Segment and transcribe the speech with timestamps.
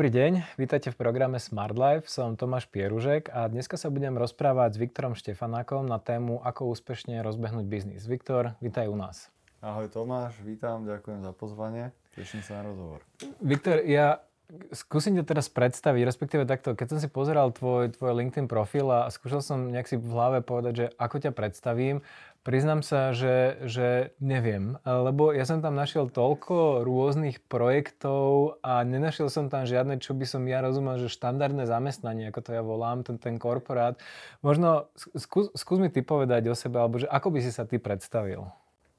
[0.00, 4.72] Dobrý deň, vítajte v programe Smart Life, som Tomáš Pieružek a dneska sa budem rozprávať
[4.72, 8.08] s Viktorom Štefanákom na tému, ako úspešne rozbehnúť biznis.
[8.08, 9.28] Viktor, vítaj u nás.
[9.60, 13.04] Ahoj Tomáš, vítam, ďakujem za pozvanie, teším sa na rozhovor.
[13.44, 14.24] Viktor, ja
[14.72, 19.12] skúsim ťa teraz predstaviť, respektíve takto, keď som si pozeral tvoj, tvoj LinkedIn profil a
[19.12, 22.00] skúšal som nejak si v hlave povedať, že ako ťa predstavím,
[22.40, 29.28] Priznám sa, že, že neviem, lebo ja som tam našiel toľko rôznych projektov a nenašiel
[29.28, 33.04] som tam žiadne, čo by som ja rozumel, že štandardné zamestnanie, ako to ja volám,
[33.04, 34.00] ten, ten korporát.
[34.40, 37.76] Možno skús, skús mi ty povedať o sebe, alebo že ako by si sa ty
[37.76, 38.48] predstavil?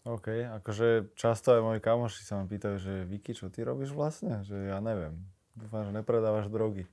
[0.05, 4.45] OK, akože často aj moji kamoši sa ma pýtajú, že Vicky, čo ty robíš vlastne?
[4.45, 5.17] Že ja neviem.
[5.57, 6.85] Dúfam, že nepredávaš drogy.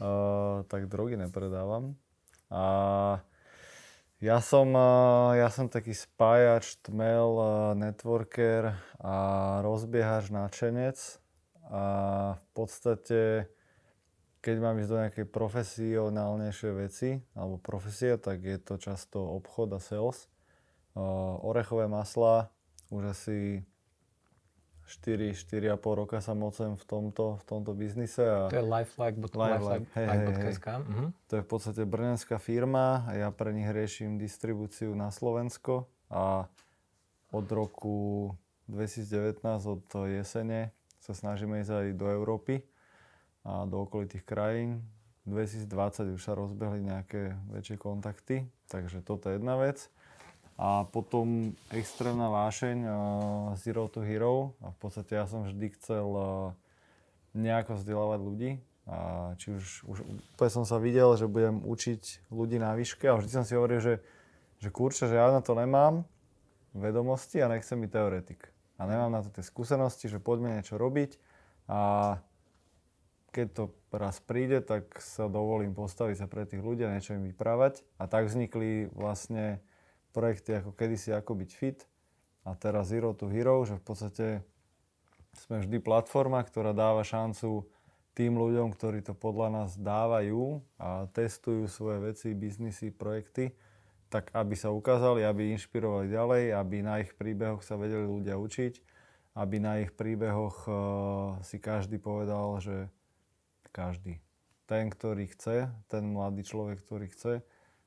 [0.00, 1.96] Uh, tak drogy nepredávam.
[2.48, 2.64] A
[4.20, 4.72] ja som,
[5.36, 7.36] ja som taký spájač, tmel,
[7.76, 9.14] networker a
[9.60, 11.20] rozbiehač, načenec.
[11.66, 11.82] A
[12.38, 13.50] v podstate,
[14.38, 19.80] keď mám ísť do nejakej profesionálnejšej veci, alebo profesie, tak je to často obchod a
[19.82, 20.30] sales.
[21.42, 22.54] Orechové masla,
[22.88, 23.66] už asi
[24.86, 28.22] 4, 4,5 roka sa mocem v tomto, v tomto biznise.
[28.22, 29.34] A to je lifelike.sk.
[29.34, 30.54] Lifelike, hej, hej, hej.
[30.54, 31.08] Uh-huh.
[31.26, 36.46] To je v podstate brnenská firma a ja pre nich riešim distribúciu na Slovensko a
[37.34, 38.30] od roku
[38.70, 40.70] 2019, od jesene,
[41.02, 42.66] sa snažíme ísť aj do Európy
[43.46, 44.82] a do okolitých krajín.
[45.26, 49.90] 2020 už sa rozbehli nejaké väčšie kontakty, takže toto je jedna vec.
[50.56, 52.96] A potom extrémna vášeň uh,
[53.60, 54.56] Zero to Hero.
[54.64, 56.56] A v podstate ja som vždy chcel uh,
[57.36, 58.50] nejako vzdelávať ľudí.
[58.86, 63.18] A či už, už úplne som sa videl, že budem učiť ľudí na výške a
[63.18, 63.94] vždy som si hovoril, že,
[64.62, 66.06] že kurča, že ja na to nemám
[66.70, 68.40] vedomosti a nechcem byť teoretik.
[68.78, 71.18] A nemám na to tie skúsenosti, že poďme niečo robiť
[71.66, 71.80] a
[73.34, 77.28] keď to raz príde, tak sa dovolím postaviť sa pre tých ľudí a niečo im
[77.28, 77.84] vyprávať.
[78.00, 79.60] A tak vznikli vlastne
[80.16, 81.84] projekty ako kedysi ako byť fit
[82.48, 84.26] a teraz Zero to Hero, že v podstate
[85.36, 87.68] sme vždy platforma, ktorá dáva šancu
[88.16, 93.52] tým ľuďom, ktorí to podľa nás dávajú a testujú svoje veci, biznisy, projekty,
[94.08, 98.74] tak aby sa ukázali, aby inšpirovali ďalej, aby na ich príbehoch sa vedeli ľudia učiť,
[99.36, 100.76] aby na ich príbehoch uh,
[101.44, 102.88] si každý povedal, že
[103.68, 104.16] každý,
[104.64, 107.44] ten, ktorý chce, ten mladý človek, ktorý chce,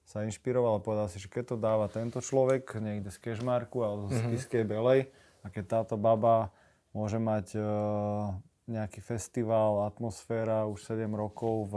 [0.10, 4.10] sa inšpiroval a povedal si, že keď to dáva tento človek niekde z Kešmarku alebo
[4.10, 4.32] z mm-hmm.
[4.34, 5.14] Kiskej Belej
[5.46, 6.50] a keď táto baba
[6.98, 8.34] môže mať uh,
[8.66, 11.76] nejaký festival, atmosféra už 7 rokov v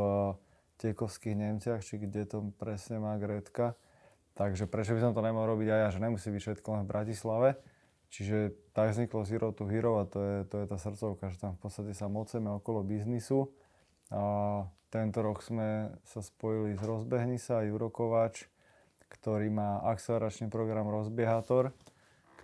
[0.80, 3.76] Tiekovských Nemciach, či kde to presne má Gretka,
[4.32, 6.92] takže prečo by som to nemohol robiť aj ja, že nemusí byť všetko len v
[6.92, 7.50] Bratislave.
[8.12, 11.56] Čiže tak vzniklo Zero to Hero a to je, to je tá srdcovka, že tam
[11.56, 13.48] v podstate sa moceme okolo biznisu.
[14.12, 14.20] A
[14.92, 18.44] tento rok sme sa spojili s Rozbehni sa, Juro Kovač,
[19.08, 21.72] ktorý má akceleračný program Rozbiehator,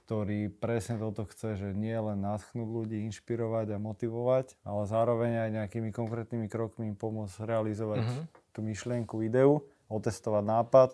[0.09, 5.51] ktorý presne toto chce, že nie len nadchnúť ľudí, inšpirovať a motivovať, ale zároveň aj
[5.61, 8.25] nejakými konkrétnymi krokmi im pomôcť realizovať uh-huh.
[8.57, 9.61] tú myšlienku, ideu,
[9.93, 10.91] otestovať nápad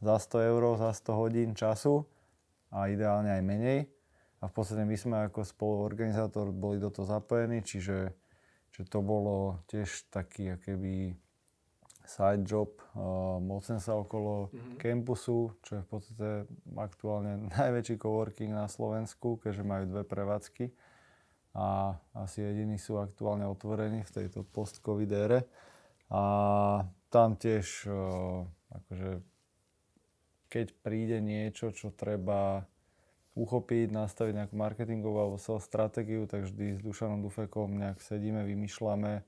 [0.00, 2.08] za 100 eur, za 100 hodín času
[2.72, 3.80] a ideálne aj menej.
[4.40, 8.16] A v podstate my sme ako spoluorganizátor boli do toho zapojení, čiže
[8.74, 11.14] Čiže to bolo tiež taký akéby
[12.04, 14.76] side job, uh, mocen sa okolo mm-hmm.
[14.76, 16.30] campusu, čo je v podstate
[16.76, 20.74] aktuálne najväčší coworking na Slovensku, keďže majú dve prevádzky
[21.54, 25.46] a asi jediní sú aktuálne otvorení v tejto post-covid ére.
[26.10, 26.22] A
[27.08, 28.42] tam tiež uh,
[28.74, 29.22] akože
[30.50, 32.62] keď príde niečo, čo treba
[33.34, 39.26] uchopiť, nastaviť nejakú marketingovú alebo sales stratégiu, tak vždy s Dušanom Dufekom nejak sedíme, vymýšľame.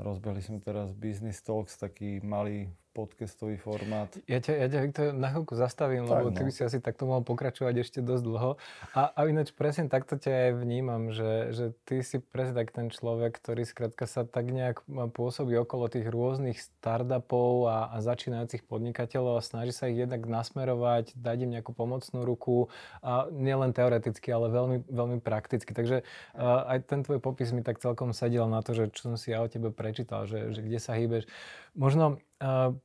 [0.00, 4.06] Rozbehli sme teraz Business Talks, taký malý podcastový formát.
[4.30, 6.36] Ja ťa, ja ťa Viktor, na chvíľku zastavím, tak, lebo no.
[6.38, 8.50] ty by si asi takto mohol pokračovať ešte dosť dlho.
[8.94, 12.94] A, a ináč presne takto ťa aj vnímam, že, že ty si presne tak ten
[12.94, 19.42] človek, ktorý skrátka sa tak nejak pôsobí okolo tých rôznych startupov a, a začínajúcich podnikateľov
[19.42, 22.70] a snaží sa ich jednak nasmerovať, dať im nejakú pomocnú ruku
[23.02, 25.74] a nielen teoreticky, ale veľmi, veľmi prakticky.
[25.74, 26.06] Takže
[26.38, 29.34] uh, aj ten tvoj popis mi tak celkom sedel na to, že čo som si
[29.34, 31.26] ja o tebe prečítal, že, že kde sa hýbeš.
[31.74, 32.22] Možno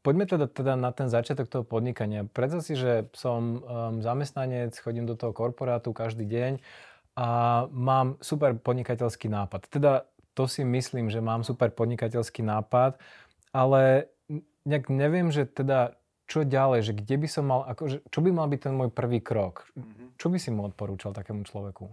[0.06, 2.24] poďme teda, teda na ten začiatok toho podnikania.
[2.30, 3.60] Predstav si, že som um,
[4.00, 6.64] zamestnanec, chodím do toho korporátu každý deň
[7.20, 7.28] a
[7.74, 9.68] mám super podnikateľský nápad.
[9.68, 10.08] Teda
[10.38, 12.96] to si myslím, že mám super podnikateľský nápad,
[13.52, 14.08] ale
[14.64, 18.46] nejak neviem, že teda čo ďalej, že kde by som mal, akože, čo by mal
[18.46, 19.66] byť ten môj prvý krok?
[19.74, 20.08] Mm-hmm.
[20.22, 21.90] Čo by si mu odporúčal takému človeku?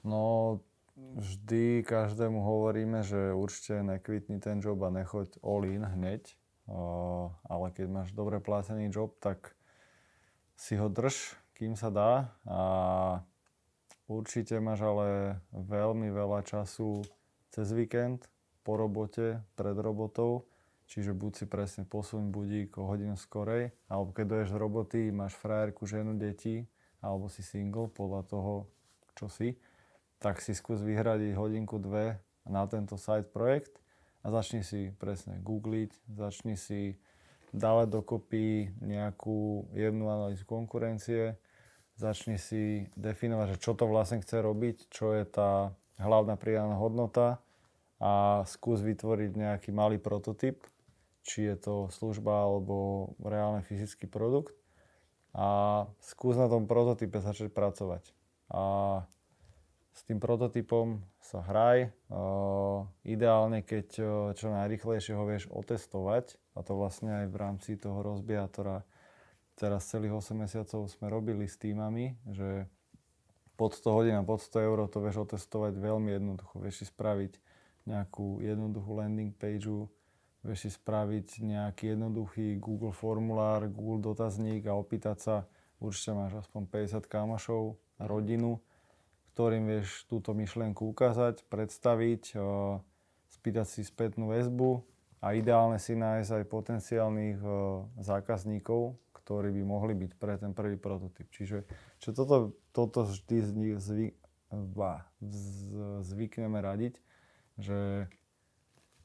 [0.00, 0.58] No,
[0.96, 6.39] vždy každému hovoríme, že určite nekvitni ten job a nechoď all in hneď.
[7.50, 9.58] Ale keď máš dobre plácený job, tak
[10.54, 12.30] si ho drž, kým sa dá.
[12.46, 12.60] A
[14.06, 17.02] určite máš ale veľmi veľa času
[17.50, 18.30] cez víkend,
[18.62, 20.46] po robote, pred robotou.
[20.90, 25.38] Čiže buď si presne posuň budík o hodinu skorej, alebo keď doješ z roboty, máš
[25.38, 26.66] frajerku, ženu, deti,
[26.98, 28.54] alebo si single, podľa toho,
[29.14, 29.54] čo si,
[30.18, 33.79] tak si skús vyhradiť hodinku, dve na tento side projekt
[34.20, 37.00] a začni si presne googliť, začni si
[37.50, 41.40] dávať dokopy nejakú jednu analýzu konkurencie,
[41.98, 47.42] začni si definovať, že čo to vlastne chce robiť, čo je tá hlavná pridaná hodnota
[48.00, 50.64] a skús vytvoriť nejaký malý prototyp,
[51.20, 54.56] či je to služba alebo reálne fyzický produkt
[55.36, 58.02] a skús na tom prototype začať pracovať.
[58.50, 58.62] A
[60.00, 61.92] s tým prototypom sa hraj.
[63.04, 63.86] ideálne, keď
[64.32, 68.80] čo najrychlejšie ho vieš otestovať a to vlastne aj v rámci toho rozbijatora
[69.60, 72.64] teraz celých 8 mesiacov sme robili s týmami, že
[73.60, 76.64] pod 100 hodín a pod 100 eur to vieš otestovať veľmi jednoducho.
[76.64, 77.36] Vieš si spraviť
[77.84, 79.84] nejakú jednoduchú landing pageu,
[80.40, 85.36] vieš si spraviť nejaký jednoduchý Google formulár, Google dotazník a opýtať sa,
[85.76, 88.64] určite máš aspoň 50 kamošov, rodinu,
[89.32, 92.36] ktorým vieš túto myšlienku ukázať, predstaviť,
[93.30, 94.82] spýtať si spätnú väzbu
[95.22, 97.38] a ideálne si nájsť aj potenciálnych
[98.02, 101.30] zákazníkov, ktorí by mohli byť pre ten prvý prototyp.
[101.30, 101.64] Čiže
[102.02, 103.38] čo toto, toto vždy
[103.78, 104.06] zvy,
[106.02, 106.98] zvykneme radiť,
[107.60, 108.10] že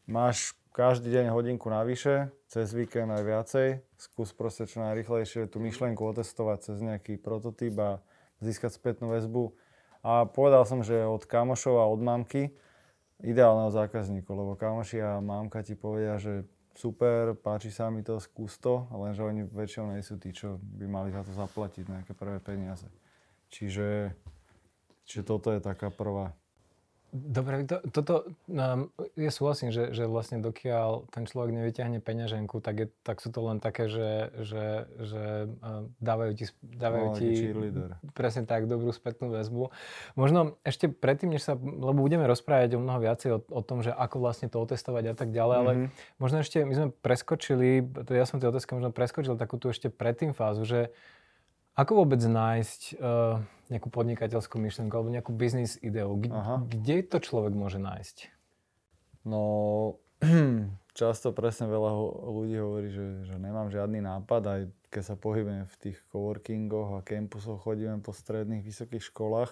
[0.10, 6.04] máš každý deň hodinku navyše, cez víkend aj viacej, skús proste čo najrychlejšie tú myšlienku
[6.04, 7.92] otestovať cez nejaký prototyp a
[8.44, 9.56] získať spätnú väzbu.
[10.06, 12.54] A povedal som, že od kamošov a od mamky,
[13.25, 16.46] ideálneho zákazníku, lebo kamoši a mamka ti povedia, že
[16.78, 20.86] super, páči sa mi to, skús to, lenže oni väčšinou nie sú tí, čo by
[20.86, 22.86] mali za to zaplatiť nejaké prvé peniaze.
[23.50, 24.13] Čiže,
[25.10, 26.38] čiže toto je taká prvá
[27.15, 32.75] Dobre, to, toto um, ja súhlasím, že, že vlastne dokiaľ ten človek nevyťahne peňaženku, tak,
[32.75, 37.29] je, tak sú to len také, že, že, že uh, dávajú ti, dávajú no, ti
[38.12, 39.71] presne tak dobrú spätnú väzbu.
[40.19, 43.95] Možno ešte predtým, než sa, lebo budeme rozprávať o mnoho viacej o, o tom, že
[43.95, 45.71] ako vlastne to otestovať a tak ďalej, mm-hmm.
[45.71, 45.88] ale mhm.
[46.19, 49.88] možno ešte my sme preskočili, to ja som tie otázky možno preskočil takú tu ešte
[49.88, 50.91] predtým fázu, že
[51.75, 56.16] ako vôbec nájsť uh, nejakú podnikateľskú myšlienku alebo nejakú biznis ideu.
[56.72, 58.31] Kde to človek môže nájsť?
[59.27, 59.44] No,
[61.00, 61.92] často presne veľa
[62.31, 64.62] ľudí hovorí, že, že nemám žiadny nápad, aj
[64.94, 69.51] keď sa pohybujeme v tých coworkingoch a campusoch, chodíme po stredných vysokých školách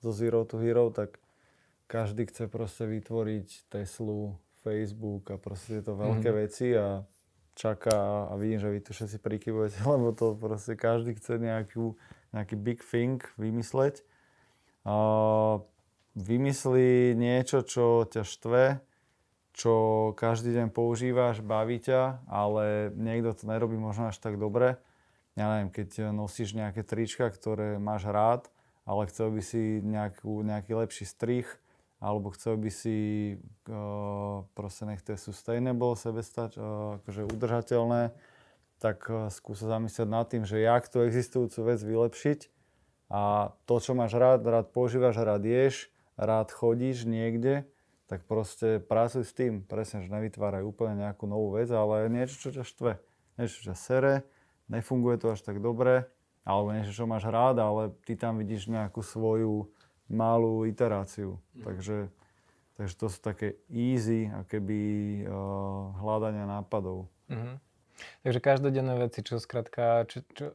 [0.00, 1.20] zo Zero to Hero, tak
[1.90, 6.36] každý chce proste vytvoriť Teslu, Facebook a proste tieto veľké mm.
[6.46, 7.02] veci a
[7.58, 11.98] čaká a vidím, že vy tu všetci prikyvujete, lebo to proste každý chce nejakú
[12.32, 14.04] nejaký big thing vymysleť.
[14.84, 15.64] Uh,
[16.16, 18.64] vymyslí niečo, čo ťa štve,
[19.52, 19.74] čo
[20.14, 24.78] každý deň používaš, baví ťa, ale niekto to nerobí možno až tak dobre.
[25.34, 28.50] Ja neviem, keď nosíš nejaké trička, ktoré máš rád,
[28.88, 31.48] ale chcel by si nejakú, nejaký lepší strich,
[31.98, 32.96] alebo chcel by si
[33.66, 38.14] uh, proste nech to je sustainable, sebestač, uh, akože udržateľné,
[38.78, 42.40] tak eh, skúsa zamyslieť nad tým, že jak tú existujúcu vec vylepšiť
[43.10, 47.66] a to, čo máš rád, rád používaš, rád ješ, rád chodíš niekde,
[48.08, 49.64] tak proste pracuj s tým.
[49.64, 52.92] Presne, že nevytváraj úplne nejakú novú vec, ale niečo, čo ťa štve.
[53.36, 54.24] Niečo, čo sere,
[54.68, 56.08] nefunguje to až tak dobre,
[56.44, 59.68] alebo niečo, čo máš rád, ale ty tam vidíš nejakú svoju
[60.08, 61.36] malú iteráciu.
[61.54, 61.62] Mm.
[61.64, 61.98] Takže,
[62.80, 64.80] takže to sú také easy, akéby
[65.28, 67.08] uh, hľadania nápadov.
[67.28, 67.56] Mm-hmm.
[68.24, 70.54] Takže každodenné veci, čo skrátka, čo, čo,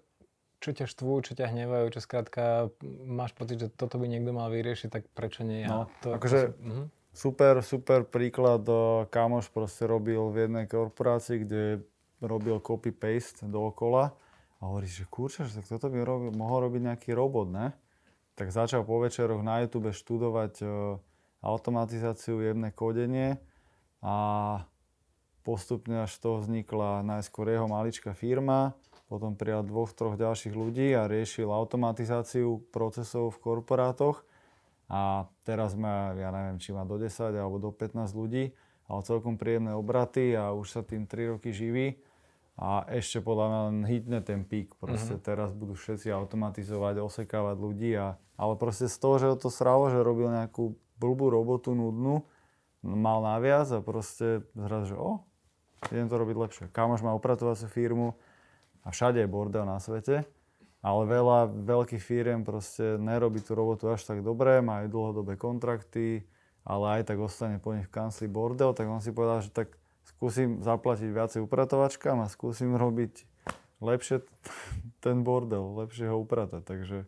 [0.63, 2.71] čo ťa štvú, čo ťa hnevajú, čo skrátka
[3.03, 5.69] máš pocit, že toto by niekto mal vyriešiť, tak prečo nie ja?
[5.69, 6.85] No, to, akože to, uh-huh.
[7.11, 8.63] super, super príklad.
[9.11, 11.61] Kamoš proste robil v jednej korporácii, kde
[12.23, 14.15] robil copy-paste dookola
[14.57, 17.75] a hovorí, že kurča, že tak toto by robil, mohol robiť nejaký robot, ne?
[18.33, 20.97] Tak začal po večeroch na YouTube študovať uh,
[21.45, 23.37] automatizáciu, jemné kodenie
[24.01, 24.15] a
[25.43, 28.79] Postupne až toho vznikla najskôr jeho maličká firma,
[29.11, 34.23] potom prijal dvoch, troch ďalších ľudí a riešil automatizáciu procesov v korporátoch.
[34.87, 38.55] A teraz má, ja neviem, či má do 10 alebo do 15 ľudí,
[38.87, 41.99] ale celkom príjemné obraty a už sa tým 3 roky živí.
[42.53, 44.77] A ešte podľa mňa len hitne ten pík.
[44.77, 45.25] Proste mm-hmm.
[45.25, 47.97] teraz budú všetci automatizovať, osekávať ľudí.
[47.97, 52.23] A, ale proste z toho, že ho to sralo, že robil nejakú blbú robotu, nudnú,
[52.85, 55.25] mal naviac a proste zrazu, že o,
[55.89, 56.65] idem to robiť lepšie.
[56.69, 58.15] Kamoš má upratovaciu firmu
[58.85, 60.23] a všade je bordel na svete,
[60.83, 66.27] ale veľa veľkých firiem proste nerobí tú robotu až tak dobre, majú dlhodobé kontrakty,
[66.63, 69.75] ale aj tak ostane po nich v kancli bordel, tak on si povedal, že tak
[70.23, 73.27] skúsim zaplatiť viacej upratovačkám a skúsim robiť
[73.83, 74.23] lepšie
[75.03, 76.63] ten bordel, lepšie ho upratať.
[76.63, 77.03] Takže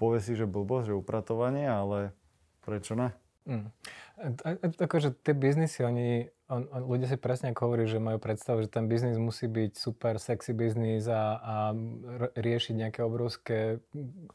[0.00, 2.16] povie si, že blbosť, že upratovanie, ale
[2.64, 3.12] prečo ne?
[3.44, 3.68] Mm.
[4.16, 8.72] Akože tie biznisy, oni, on, on, ľudia si presne ako hovorí, že majú predstavu, že
[8.72, 11.54] ten biznis musí byť super sexy biznis a, a
[12.32, 13.84] riešiť nejaké obrovské,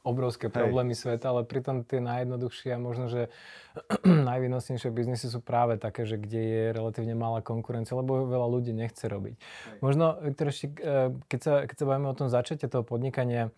[0.05, 1.01] obrovské problémy Hej.
[1.01, 3.33] sveta, ale pritom tie najjednoduchšie a možno, že
[4.05, 9.09] najvýnosnejšie biznisy sú práve také, že kde je relatívne malá konkurencia, lebo veľa ľudí nechce
[9.09, 9.33] robiť.
[9.41, 9.79] Hej.
[9.81, 13.49] Možno, Viktor, ešte, eh, keď sa, keď sa bavíme o tom začate toho podnikania,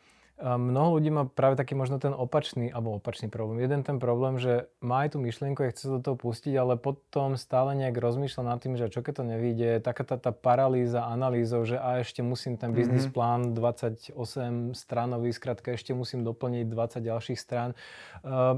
[0.42, 3.62] mnoho ľudí má práve taký možno ten opačný, alebo opačný problém.
[3.62, 7.38] Jeden ten problém, že má aj tú myšlienku a chce do toho pustiť, ale potom
[7.38, 11.64] stále nejak rozmýšľa nad tým, že čo keď to nevíde, taká tá, tá paralýza analýzou,
[11.70, 13.14] že a ešte musím ten biznis mm-hmm.
[13.14, 17.78] plán 28 stranový, skrátka ešte musím doplniť 20 ďalších strán.